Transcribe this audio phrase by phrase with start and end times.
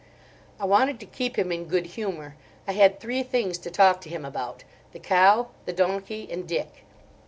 [0.59, 2.35] I wanted to keep him in good humour.
[2.67, 6.85] I had three things to talk to him about: the cow, the donkey, and Dick.